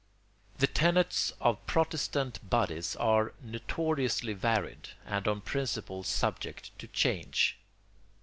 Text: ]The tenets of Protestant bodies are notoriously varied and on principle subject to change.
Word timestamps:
]The 0.57 0.65
tenets 0.65 1.31
of 1.39 1.63
Protestant 1.67 2.39
bodies 2.49 2.95
are 2.95 3.35
notoriously 3.39 4.33
varied 4.33 4.89
and 5.05 5.27
on 5.27 5.41
principle 5.41 6.01
subject 6.01 6.75
to 6.79 6.87
change. 6.87 7.59